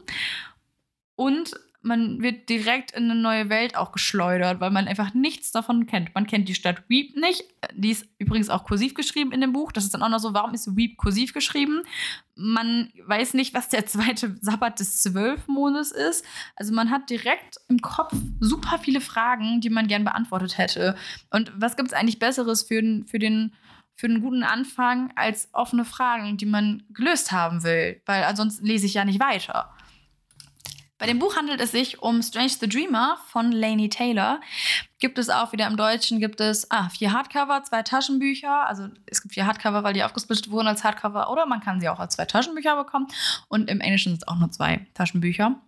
[1.16, 1.54] Und
[1.84, 6.16] man wird direkt in eine neue Welt auch geschleudert, weil man einfach nichts davon kennt.
[6.16, 7.44] Man kennt die Stadt Weep nicht.
[7.76, 9.74] Die ist übrigens auch kursiv geschrieben in dem Buch.
[9.74, 11.82] Das ist dann auch noch so, warum ist Weep kursiv geschrieben?
[12.36, 16.26] Man weiß nicht, was der zweite Sabbat des Zwölfmondes ist.
[16.56, 20.96] Also man hat direkt im Kopf super viele Fragen, die man gern beantwortet hätte.
[21.32, 23.54] Und was gibt es eigentlich Besseres für, für den
[23.96, 28.88] für einen guten Anfang als offene Fragen, die man gelöst haben will, weil ansonsten lese
[28.88, 29.70] ich ja nicht weiter.
[31.04, 34.40] Bei dem Buch handelt es sich um Strange the Dreamer von Lainey Taylor.
[35.00, 38.66] Gibt es auch wieder im Deutschen, gibt es ah, vier Hardcover, zwei Taschenbücher.
[38.70, 41.30] Also es gibt vier Hardcover, weil die aufgesplittet wurden als Hardcover.
[41.30, 43.08] Oder man kann sie auch als zwei Taschenbücher bekommen.
[43.50, 45.60] Und im Englischen sind es auch nur zwei Taschenbücher.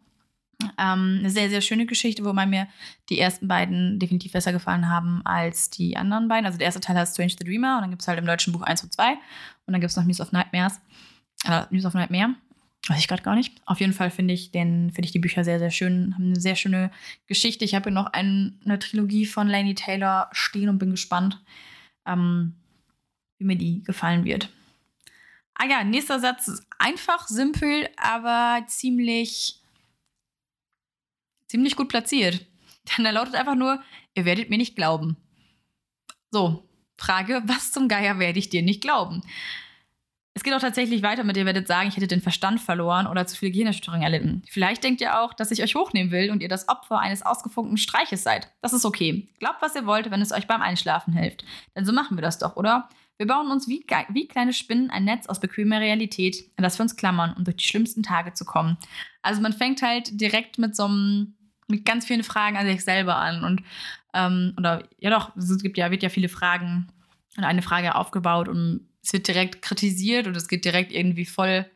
[0.77, 2.69] Ähm, eine sehr, sehr schöne Geschichte, wo mir
[3.09, 6.45] die ersten beiden definitiv besser gefallen haben als die anderen beiden.
[6.45, 8.53] Also der erste Teil heißt Strange the Dreamer und dann gibt es halt im deutschen
[8.53, 9.19] Buch 1 und 2 und
[9.65, 10.79] dann gibt es noch News of Nightmares.
[11.43, 12.35] Äh, News of Nightmare.
[12.87, 13.59] Weiß ich gerade gar nicht.
[13.65, 16.13] Auf jeden Fall finde ich, find ich die Bücher sehr, sehr schön.
[16.13, 16.91] Haben eine sehr schöne
[17.25, 17.65] Geschichte.
[17.65, 21.41] Ich habe hier noch ein, eine Trilogie von Lainey Taylor stehen und bin gespannt,
[22.05, 22.53] ähm,
[23.39, 24.49] wie mir die gefallen wird.
[25.55, 29.61] Ah ja, nächster Satz ist einfach, simpel, aber ziemlich,
[31.47, 32.45] ziemlich gut platziert.
[32.97, 33.81] Denn er lautet einfach nur,
[34.13, 35.17] ihr werdet mir nicht glauben.
[36.29, 39.23] So, Frage, was zum Geier werde ich dir nicht glauben?
[40.37, 43.25] Es geht auch tatsächlich weiter mit, ihr werdet sagen, ich hätte den Verstand verloren oder
[43.25, 44.43] zu viel Gehirnerschütterung erlitten.
[44.49, 47.77] Vielleicht denkt ihr auch, dass ich euch hochnehmen will und ihr das Opfer eines ausgefunkten
[47.77, 48.51] Streiches seid.
[48.61, 49.29] Das ist okay.
[49.39, 51.45] Glaubt, was ihr wollt, wenn es euch beim Einschlafen hilft.
[51.73, 52.89] Denn so machen wir das doch, oder?
[53.17, 56.83] Wir bauen uns wie, wie kleine Spinnen ein Netz aus bequemer Realität, an das wir
[56.83, 58.77] uns klammern, um durch die schlimmsten Tage zu kommen.
[59.21, 61.35] Also man fängt halt direkt mit so einem,
[61.69, 63.45] mit ganz vielen Fragen an sich selber an.
[63.45, 63.63] Und,
[64.13, 66.89] ähm, oder ja doch, es gibt ja, wird ja viele Fragen
[67.37, 71.69] und eine Frage aufgebaut, um es wird direkt kritisiert und es geht direkt irgendwie voll,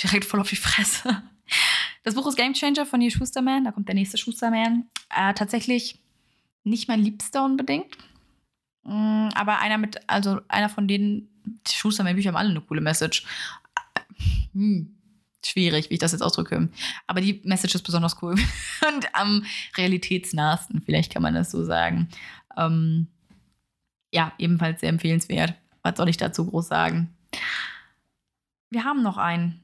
[0.00, 1.22] direkt voll auf die Fresse.
[2.04, 4.88] Das Buch ist Game Changer von Neil Schusterman, da kommt der nächste Schusterman.
[5.14, 5.98] Äh, tatsächlich
[6.62, 7.98] nicht mein Liebster unbedingt.
[8.84, 13.26] Mm, aber einer mit, also einer von denen, die Schusterman-Bücher haben alle eine coole Message.
[14.52, 14.96] Hm,
[15.44, 16.70] schwierig, wie ich das jetzt ausdrücke.
[17.08, 18.34] Aber die Message ist besonders cool.
[18.88, 19.44] Und am
[19.76, 22.08] realitätsnahsten, vielleicht kann man das so sagen.
[22.56, 23.08] Ähm,
[24.12, 25.59] ja, ebenfalls sehr empfehlenswert.
[25.82, 27.14] Was soll ich dazu groß sagen?
[28.70, 29.60] Wir haben noch einen.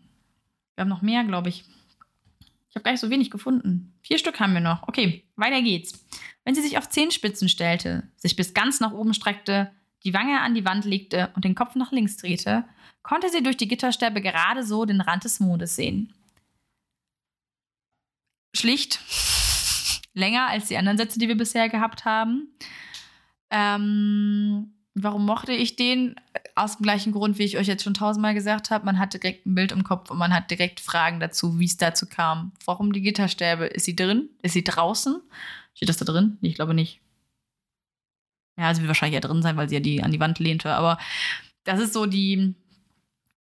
[0.74, 1.64] Wir haben noch mehr, glaube ich.
[2.68, 3.94] Ich habe gar nicht so wenig gefunden.
[4.02, 4.86] Vier Stück haben wir noch.
[4.88, 6.04] Okay, weiter geht's.
[6.44, 9.72] Wenn sie sich auf Zehenspitzen stellte, sich bis ganz nach oben streckte,
[10.04, 12.64] die Wange an die Wand legte und den Kopf nach links drehte,
[13.02, 16.12] konnte sie durch die Gitterstäbe gerade so den Rand des Mondes sehen.
[18.54, 19.00] Schlicht.
[20.14, 22.54] Länger als die anderen Sätze, die wir bisher gehabt haben.
[23.50, 26.14] Ähm, Warum mochte ich den?
[26.54, 28.86] Aus dem gleichen Grund, wie ich euch jetzt schon tausendmal gesagt habe.
[28.86, 31.76] Man hat direkt ein Bild im Kopf und man hat direkt Fragen dazu, wie es
[31.76, 32.52] dazu kam.
[32.64, 33.66] Warum die Gitterstäbe?
[33.66, 34.30] Ist sie drin?
[34.40, 35.20] Ist sie draußen?
[35.74, 36.38] Steht das da drin?
[36.40, 37.02] Ich glaube nicht.
[38.58, 40.72] Ja, sie wird wahrscheinlich ja drin sein, weil sie ja die an die Wand lehnte.
[40.72, 40.98] Aber
[41.64, 42.54] das ist so die,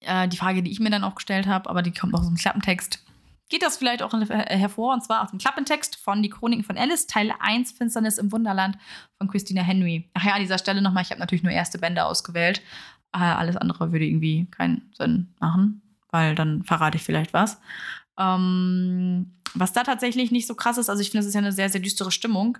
[0.01, 1.69] äh, die Frage, die ich mir dann auch gestellt habe.
[1.69, 3.01] Aber die kommt aus dem Klappentext
[3.49, 7.07] geht das vielleicht auch hervor, und zwar aus dem Klappentext von Die Chroniken von Alice,
[7.07, 8.77] Teil 1, Finsternis im Wunderland
[9.17, 10.09] von Christina Henry.
[10.13, 12.61] Ach ja, an dieser Stelle nochmal, ich habe natürlich nur erste Bände ausgewählt.
[13.13, 15.81] Äh, alles andere würde irgendwie keinen Sinn machen,
[16.11, 17.59] weil dann verrate ich vielleicht was.
[18.17, 21.51] Ähm, was da tatsächlich nicht so krass ist, also ich finde, es ist ja eine
[21.51, 22.57] sehr, sehr düstere Stimmung.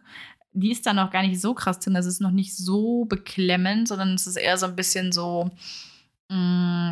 [0.54, 1.94] Die ist da noch gar nicht so krass drin.
[1.94, 5.52] Das ist noch nicht so beklemmend, sondern es ist eher so ein bisschen so.
[6.30, 6.85] Mh, mm,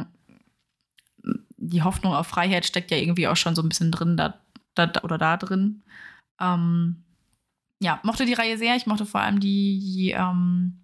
[1.74, 4.40] die Hoffnung auf Freiheit steckt ja irgendwie auch schon so ein bisschen drin da,
[4.76, 5.84] da oder da drin.
[6.40, 7.04] Ähm,
[7.82, 8.76] ja, mochte die Reihe sehr.
[8.76, 10.80] Ich mochte vor allem die, die ähm,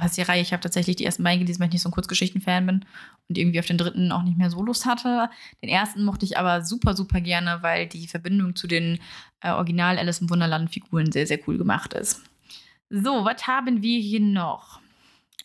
[0.00, 1.92] was die Reihe, ich habe tatsächlich die ersten beiden gelesen, weil ich nicht so ein
[1.92, 2.84] Kurzgeschichten-Fan bin
[3.28, 5.30] und irgendwie auf den dritten auch nicht mehr so Lust hatte.
[5.62, 8.98] Den ersten mochte ich aber super, super gerne, weil die Verbindung zu den
[9.40, 12.22] äh, Original Alice im Wunderland-Figuren sehr, sehr cool gemacht ist.
[12.90, 14.80] So, was haben wir hier noch?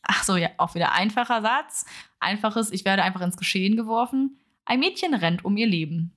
[0.03, 1.85] Ach so, ja, auch wieder einfacher Satz.
[2.19, 4.37] Einfaches, ich werde einfach ins Geschehen geworfen.
[4.65, 6.11] Ein Mädchen rennt um ihr Leben.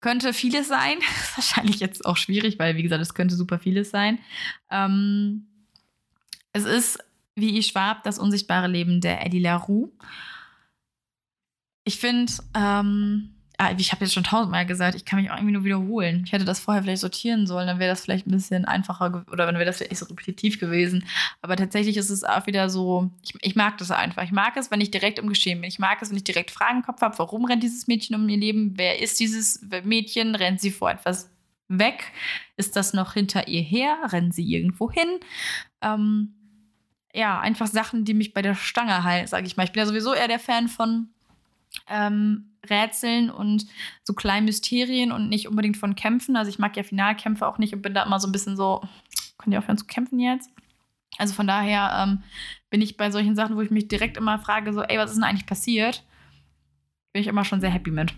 [0.00, 0.98] Könnte vieles sein.
[1.36, 4.18] Wahrscheinlich jetzt auch schwierig, weil, wie gesagt, es könnte super vieles sein.
[4.70, 5.46] Ähm,
[6.52, 6.98] es ist
[7.36, 7.62] Wie I.
[7.62, 9.90] Schwab, das unsichtbare Leben der Eddie LaRue.
[11.84, 13.34] Ich finde, ähm,
[13.76, 16.22] ich habe jetzt schon tausendmal gesagt, ich kann mich auch irgendwie nur wiederholen.
[16.24, 19.46] Ich hätte das vorher vielleicht sortieren sollen, dann wäre das vielleicht ein bisschen einfacher oder
[19.46, 21.04] dann wäre das vielleicht so repetitiv gewesen.
[21.42, 24.22] Aber tatsächlich ist es auch wieder so, ich, ich, mag das einfach.
[24.22, 25.68] Ich mag es, wenn ich direkt im Geschehen bin.
[25.68, 28.28] Ich mag es, wenn ich direkt Fragen im Kopf habe, warum rennt dieses Mädchen um
[28.28, 28.72] ihr Leben?
[28.76, 30.34] Wer ist dieses Mädchen?
[30.34, 31.30] Rennt sie vor etwas
[31.68, 32.12] weg?
[32.56, 33.96] Ist das noch hinter ihr her?
[34.06, 35.20] Rennen sie irgendwo hin?
[35.82, 36.34] Ähm,
[37.14, 39.64] ja, einfach Sachen, die mich bei der Stange halten, sage ich mal.
[39.64, 41.08] Ich bin ja sowieso eher der Fan von
[41.88, 43.66] ähm, Rätseln und
[44.04, 46.36] so kleinen Mysterien und nicht unbedingt von Kämpfen.
[46.36, 48.82] Also ich mag ja Finalkämpfe auch nicht und bin da immer so ein bisschen so,
[49.38, 50.50] könnt ihr aufhören zu kämpfen jetzt?
[51.18, 52.22] Also von daher ähm,
[52.70, 55.16] bin ich bei solchen Sachen, wo ich mich direkt immer frage, so, ey, was ist
[55.16, 56.04] denn eigentlich passiert?
[57.12, 58.14] Bin ich immer schon sehr happy mit.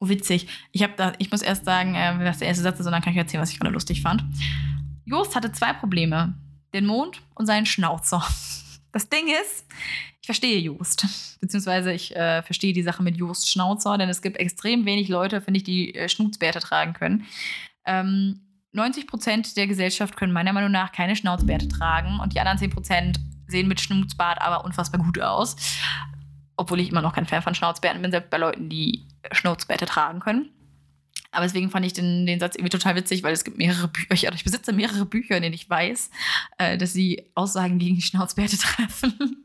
[0.00, 0.48] Oh, witzig.
[0.72, 3.02] Ich habe da, ich muss erst sagen, äh, was der erste Satz ist, und dann
[3.02, 4.24] kann ich erzählen, was ich gerade lustig fand.
[5.04, 6.34] Jost hatte zwei Probleme:
[6.72, 8.26] den Mond und seinen Schnauzer.
[8.92, 9.66] Das Ding ist,
[10.24, 11.06] ich verstehe Just.
[11.42, 15.42] Beziehungsweise ich äh, verstehe die Sache mit Just Schnauzer, denn es gibt extrem wenig Leute,
[15.42, 17.26] finde ich, die äh, Schnutzbärte tragen können.
[17.84, 18.40] Ähm,
[18.72, 22.70] 90 Prozent der Gesellschaft können meiner Meinung nach keine Schnauzbärte tragen und die anderen 10
[22.70, 25.56] Prozent sehen mit Schnutzbart aber unfassbar gut aus.
[26.56, 30.20] Obwohl ich immer noch kein Fan von Schnauzbärten bin, selbst bei Leuten, die Schnauzbärte tragen
[30.20, 30.48] können.
[31.32, 34.32] Aber deswegen fand ich den, den Satz irgendwie total witzig, weil es gibt mehrere Bücher,
[34.32, 36.10] ich besitze mehrere Bücher, in denen ich weiß,
[36.56, 39.44] äh, dass sie Aussagen gegen Schnauzbärte treffen.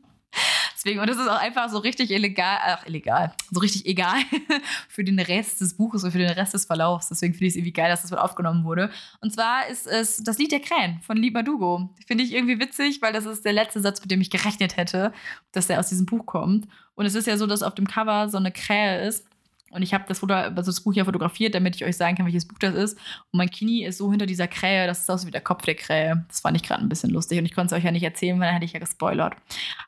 [0.82, 4.16] Deswegen, und das ist auch einfach so richtig illegal, ach, illegal, so richtig egal
[4.88, 7.08] für den Rest des Buches oder für den Rest des Verlaufs.
[7.08, 8.90] Deswegen finde ich es irgendwie geil, dass das mit aufgenommen wurde.
[9.20, 11.90] Und zwar ist es das Lied der Krähen von Lieb Dugo.
[12.06, 15.12] Finde ich irgendwie witzig, weil das ist der letzte Satz, mit dem ich gerechnet hätte,
[15.52, 16.66] dass der aus diesem Buch kommt.
[16.94, 19.26] Und es ist ja so, dass auf dem Cover so eine Krähe ist
[19.70, 22.46] und ich habe das, also das Buch ja fotografiert, damit ich euch sagen kann, welches
[22.46, 22.98] Buch das ist.
[23.30, 25.76] Und mein Knie ist so hinter dieser Krähe, das ist aus wie der Kopf der
[25.76, 26.24] Krähe.
[26.26, 28.38] Das fand ich gerade ein bisschen lustig und ich konnte es euch ja nicht erzählen,
[28.40, 29.34] weil dann hätte ich ja gespoilert.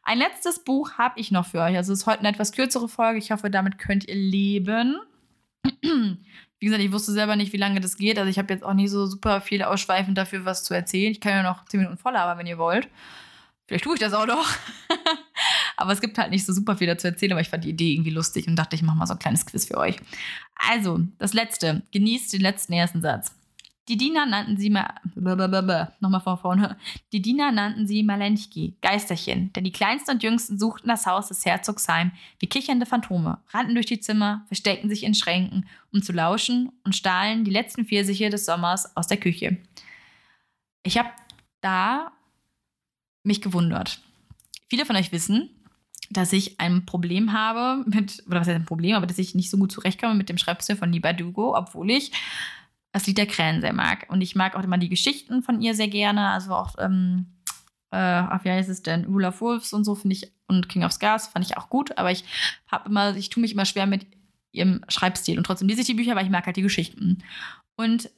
[0.05, 1.77] Ein letztes Buch habe ich noch für euch.
[1.77, 3.19] Also es ist heute eine etwas kürzere Folge.
[3.19, 5.01] Ich hoffe, damit könnt ihr leben.
[5.83, 8.21] Wie gesagt, ich wusste selber nicht, wie lange das geht.
[8.21, 11.11] Also ich habe jetzt auch nicht so super viel ausschweifend dafür was zu erzählen.
[11.11, 12.89] Ich kann ja noch 10 Minuten voll haben, wenn ihr wollt.
[13.67, 14.47] Vielleicht tue ich das auch noch.
[15.77, 17.93] aber es gibt halt nicht so super viel dazu erzählen, aber ich fand die Idee
[17.93, 19.97] irgendwie lustig und dachte, ich mache mal so ein kleines Quiz für euch.
[20.55, 21.83] Also, das letzte.
[21.93, 23.35] Genießt den letzten ersten Satz.
[23.89, 24.95] Die Diener nannten sie mal.
[25.15, 26.77] Nochmal von vorne.
[27.13, 31.45] Die Diener nannten sie Malenchki, Geisterchen, denn die Kleinsten und Jüngsten suchten das Haus des
[31.45, 36.13] Herzogs heim wie kichernde Phantome, rannten durch die Zimmer, versteckten sich in Schränken, um zu
[36.13, 39.57] lauschen und stahlen die letzten Pfirsiche des Sommers aus der Küche.
[40.85, 41.11] Ich habe
[41.61, 42.13] da
[43.25, 44.01] mich gewundert.
[44.69, 45.51] Viele von euch wissen,
[46.13, 49.51] dass ich ein Problem habe mit, oder was heißt ein Problem, aber dass ich nicht
[49.51, 52.13] so gut zurechtkomme mit dem Schreibstil von Liba Dugo, obwohl ich
[52.93, 54.07] das Lied der Krähen sehr mag.
[54.11, 56.29] Und ich mag auch immer die Geschichten von ihr sehr gerne.
[56.29, 57.27] Also auch, ähm,
[57.91, 60.93] äh, wie heißt es denn, Rule of Wolves und so finde ich, und King of
[60.93, 61.97] Scars fand ich auch gut.
[61.97, 62.25] Aber ich
[62.71, 64.07] habe immer, ich tue mich immer schwer mit
[64.53, 65.39] ihrem Schreibstil.
[65.39, 67.23] Und trotzdem lese ich die Bücher, weil ich mag halt die Geschichten.
[67.77, 68.11] Und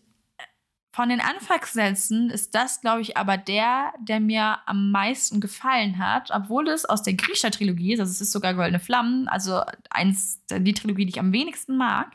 [0.95, 6.31] von den Anfangssätzen ist das, glaube ich, aber der, der mir am meisten gefallen hat,
[6.33, 10.73] obwohl es aus der Griecher-Trilogie ist, also es ist sogar Goldene Flammen, also eins die
[10.73, 12.13] Trilogie, die ich am wenigsten mag,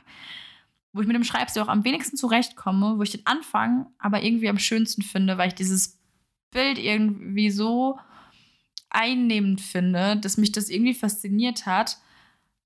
[0.93, 4.47] wo ich mit dem Schreibstil auch am wenigsten zurechtkomme, wo ich den Anfang aber irgendwie
[4.47, 5.99] am schönsten finde, weil ich dieses
[6.49, 7.99] Bild irgendwie so
[8.89, 11.97] einnehmend finde, dass mich das irgendwie fasziniert hat,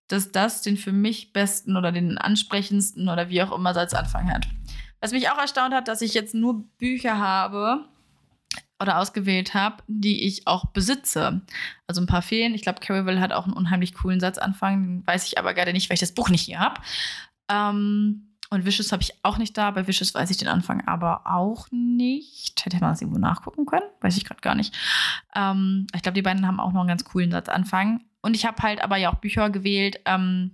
[0.10, 4.32] dass das den für mich besten oder den ansprechendsten oder wie auch immer als Anfang
[4.32, 4.48] hat.
[5.04, 7.90] Was mich auch erstaunt hat, dass ich jetzt nur Bücher habe
[8.80, 11.42] oder ausgewählt habe, die ich auch besitze.
[11.88, 12.54] Also ein paar fehlen.
[12.54, 14.82] Ich glaube, Carryville hat auch einen unheimlich coolen Satzanfang.
[14.82, 16.80] Den weiß ich aber gerade nicht, weil ich das Buch nicht hier habe.
[17.50, 19.72] Ähm, und Vicious habe ich auch nicht da.
[19.72, 22.64] Bei Vicious weiß ich den Anfang aber auch nicht.
[22.64, 23.90] Hätte man das irgendwo nachgucken können?
[24.00, 24.74] Weiß ich gerade gar nicht.
[25.36, 28.06] Ähm, ich glaube, die beiden haben auch noch einen ganz coolen Satzanfang.
[28.22, 30.52] Und ich habe halt aber ja auch Bücher gewählt, ähm,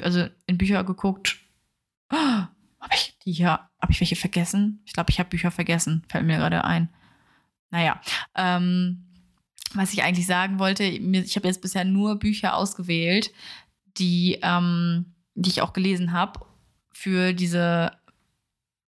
[0.00, 1.38] also in Bücher geguckt.
[2.12, 2.44] Oh,
[2.86, 4.80] habe ich die hier, habe ich welche vergessen?
[4.84, 6.88] Ich glaube, ich habe Bücher vergessen, fällt mir gerade ein.
[7.70, 8.00] Naja,
[8.36, 9.04] ähm,
[9.74, 13.32] was ich eigentlich sagen wollte, ich habe jetzt bisher nur Bücher ausgewählt,
[13.98, 16.40] die, ähm, die ich auch gelesen habe
[16.92, 17.92] für diese.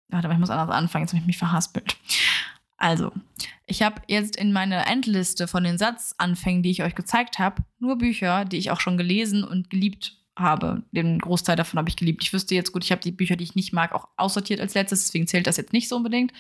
[0.09, 1.97] Warte, ich muss anders anfangen, jetzt habe ich mich verhaspelt.
[2.77, 3.13] Also,
[3.67, 7.99] ich habe jetzt in meiner Endliste von den Satzanfängen, die ich euch gezeigt habe, nur
[7.99, 10.83] Bücher, die ich auch schon gelesen und geliebt habe.
[10.93, 12.23] Den Großteil davon habe ich geliebt.
[12.23, 14.75] Ich wüsste jetzt gut, ich habe die Bücher, die ich nicht mag, auch aussortiert als
[14.75, 16.33] letztes, deswegen zählt das jetzt nicht so unbedingt.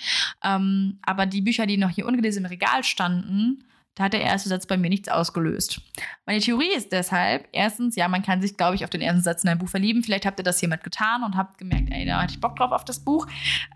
[0.42, 3.64] Ähm, aber die Bücher, die noch hier ungelesen im Regal standen,
[3.98, 5.80] da hat der erste Satz bei mir nichts ausgelöst.
[6.24, 9.42] Meine Theorie ist deshalb, erstens, ja, man kann sich, glaube ich, auf den ersten Satz
[9.42, 10.04] in ein Buch verlieben.
[10.04, 12.70] Vielleicht habt ihr das hiermit getan und habt gemerkt, ey, da hatte ich Bock drauf
[12.70, 13.26] auf das Buch,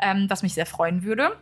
[0.00, 1.36] ähm, was mich sehr freuen würde.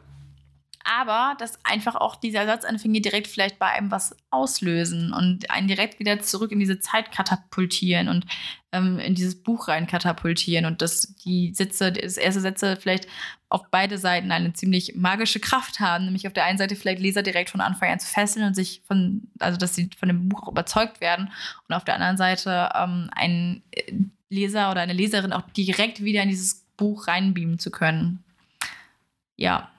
[0.85, 5.99] Aber dass einfach auch diese Ersatzanfänge direkt vielleicht bei einem was auslösen und einen direkt
[5.99, 8.27] wieder zurück in diese Zeit katapultieren und
[8.73, 13.07] ähm, in dieses Buch rein katapultieren und dass die Sätze, das erste Sätze vielleicht
[13.49, 17.23] auf beide Seiten eine ziemlich magische Kraft haben, nämlich auf der einen Seite vielleicht Leser
[17.23, 20.49] direkt von Anfang an zu fesseln und sich von, also dass sie von dem Buch
[20.49, 21.31] überzeugt werden.
[21.69, 23.63] Und auf der anderen Seite ähm, einen
[24.29, 28.23] Leser oder eine Leserin auch direkt wieder in dieses Buch reinbeamen zu können.
[29.37, 29.71] Ja,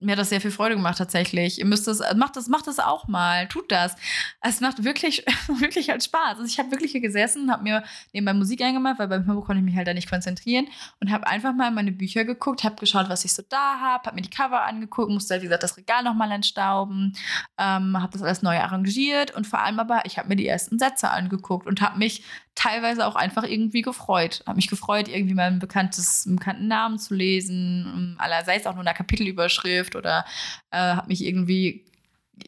[0.00, 1.58] mir hat das sehr viel Freude gemacht tatsächlich.
[1.58, 3.94] Ihr müsst das, macht das, macht das auch mal, tut das.
[4.40, 5.24] Es macht wirklich,
[5.58, 6.38] wirklich halt Spaß.
[6.38, 9.60] Also ich habe wirklich hier gesessen, habe mir nebenbei Musik eingemacht, weil beim Hörbuch konnte
[9.60, 10.68] ich mich halt da nicht konzentrieren
[11.00, 14.04] und habe einfach mal in meine Bücher geguckt, habe geschaut, was ich so da habe,
[14.06, 17.14] habe mir die Cover angeguckt, musste halt wie gesagt das Regal nochmal entstauben,
[17.58, 20.78] ähm, habe das alles neu arrangiert und vor allem aber ich habe mir die ersten
[20.78, 22.24] Sätze angeguckt und habe mich
[22.60, 24.42] teilweise auch einfach irgendwie gefreut.
[24.46, 28.94] Habe mich gefreut, irgendwie ein bekanntes, bekannten Namen zu lesen, sei es auch nur eine
[28.94, 30.26] Kapitelüberschrift oder
[30.70, 31.86] äh, habe mich irgendwie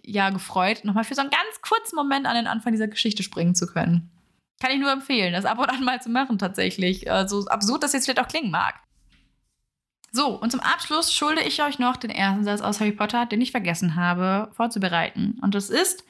[0.04, 3.54] ja gefreut, nochmal für so einen ganz kurzen Moment an den Anfang dieser Geschichte springen
[3.54, 4.10] zu können.
[4.60, 7.06] Kann ich nur empfehlen, das ab und an mal zu machen tatsächlich.
[7.06, 8.74] Äh, so absurd das jetzt vielleicht auch klingen mag.
[10.10, 13.40] So, und zum Abschluss schulde ich euch noch den ersten Satz aus Harry Potter, den
[13.40, 15.38] ich vergessen habe vorzubereiten.
[15.40, 16.04] Und das ist,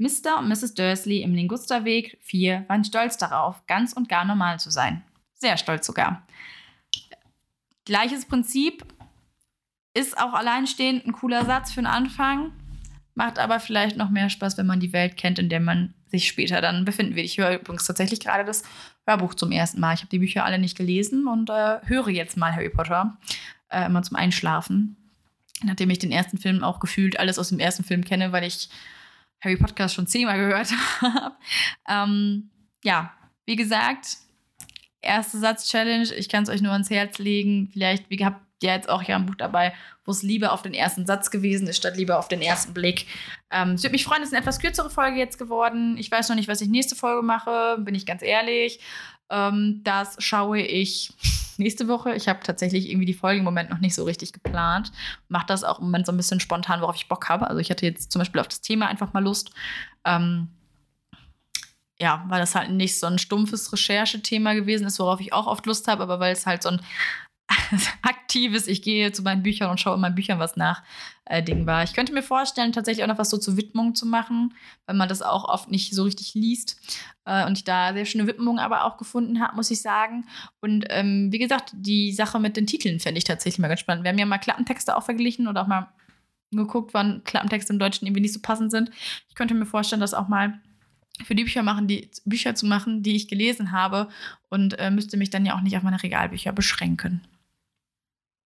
[0.00, 0.38] Mr.
[0.38, 0.72] und Mrs.
[0.72, 5.02] Dursley im Lingusterweg 4 waren stolz darauf, ganz und gar normal zu sein.
[5.34, 6.26] Sehr stolz sogar.
[7.84, 8.82] Gleiches Prinzip
[9.92, 12.52] ist auch alleinstehend ein cooler Satz für den Anfang,
[13.14, 16.26] macht aber vielleicht noch mehr Spaß, wenn man die Welt kennt, in der man sich
[16.26, 17.26] später dann befinden wird.
[17.26, 18.62] Ich höre übrigens tatsächlich gerade das
[19.06, 19.92] Hörbuch zum ersten Mal.
[19.92, 23.18] Ich habe die Bücher alle nicht gelesen und äh, höre jetzt mal Harry Potter
[23.68, 24.96] äh, immer zum Einschlafen.
[25.62, 28.70] Nachdem ich den ersten Film auch gefühlt alles aus dem ersten Film kenne, weil ich
[29.42, 31.34] Harry Podcast schon zehnmal gehört habe.
[31.88, 32.50] ähm,
[32.84, 33.12] ja,
[33.46, 34.18] wie gesagt,
[35.02, 36.14] erste Satz-Challenge.
[36.14, 37.70] Ich kann es euch nur ans Herz legen.
[37.72, 39.72] Vielleicht, wie habt ihr jetzt auch hier ein Buch dabei,
[40.04, 43.06] wo es lieber auf den ersten Satz gewesen ist, statt lieber auf den ersten Blick.
[43.50, 45.96] Ähm, es würde mich freuen, es ist eine etwas kürzere Folge jetzt geworden.
[45.98, 48.80] Ich weiß noch nicht, was ich nächste Folge mache, bin ich ganz ehrlich.
[49.30, 51.12] Ähm, das schaue ich
[51.60, 52.14] nächste Woche.
[52.14, 54.90] Ich habe tatsächlich irgendwie die Folge im Moment noch nicht so richtig geplant.
[55.28, 57.48] Mache das auch im Moment so ein bisschen spontan, worauf ich Bock habe.
[57.48, 59.52] Also ich hatte jetzt zum Beispiel auf das Thema einfach mal Lust.
[60.04, 60.48] Ähm,
[62.00, 65.66] ja, weil das halt nicht so ein stumpfes Recherchethema gewesen ist, worauf ich auch oft
[65.66, 66.80] Lust habe, aber weil es halt so ein
[68.02, 70.82] aktives, ich gehe zu meinen Büchern und schaue in meinen Büchern was nach,
[71.24, 71.82] äh, Ding war.
[71.82, 74.54] Ich könnte mir vorstellen, tatsächlich auch noch was so zur Widmung zu machen,
[74.86, 76.80] weil man das auch oft nicht so richtig liest.
[77.24, 80.26] Äh, und ich da sehr schöne Widmungen aber auch gefunden habe, muss ich sagen.
[80.60, 84.04] Und ähm, wie gesagt, die Sache mit den Titeln fände ich tatsächlich mal ganz spannend.
[84.04, 85.88] Wir haben ja mal Klappentexte auch verglichen oder auch mal
[86.52, 88.90] geguckt, wann Klappentexte im Deutschen irgendwie nicht so passend sind.
[89.28, 90.60] Ich könnte mir vorstellen, das auch mal
[91.24, 94.08] für die Bücher machen, die Bücher zu machen, die ich gelesen habe
[94.48, 97.20] und äh, müsste mich dann ja auch nicht auf meine Regalbücher beschränken.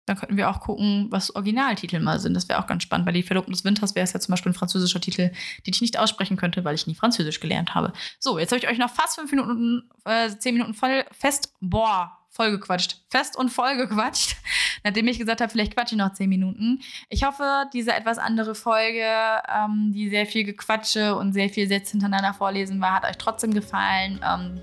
[0.05, 2.33] Dann könnten wir auch gucken, was Originaltitel mal sind.
[2.33, 3.05] Das wäre auch ganz spannend.
[3.05, 5.29] Bei Die Verlobten des Winters wäre es ja zum Beispiel ein französischer Titel,
[5.65, 7.93] den ich nicht aussprechen könnte, weil ich nie Französisch gelernt habe.
[8.19, 12.17] So, jetzt habe ich euch noch fast fünf Minuten, äh, zehn Minuten voll fest, boah,
[12.33, 12.97] voll gequatscht.
[13.09, 14.35] Fest und voll gequatscht.
[14.83, 16.81] Nachdem ich gesagt habe, vielleicht quatsche ich noch zehn Minuten.
[17.09, 19.05] Ich hoffe, diese etwas andere Folge,
[19.47, 23.53] ähm, die sehr viel Gequatsche und sehr viel Sätze hintereinander vorlesen war, hat euch trotzdem
[23.53, 24.19] gefallen.
[24.27, 24.59] Ähm,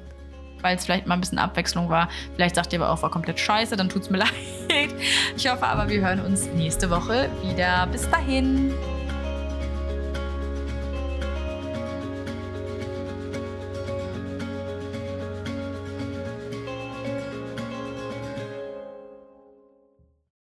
[0.62, 2.08] weil es vielleicht mal ein bisschen Abwechslung war.
[2.34, 4.18] Vielleicht sagt ihr aber auch, war komplett scheiße, dann tut es mir
[4.70, 4.94] leid.
[5.36, 7.86] Ich hoffe aber, wir hören uns nächste Woche wieder.
[7.86, 8.72] Bis dahin.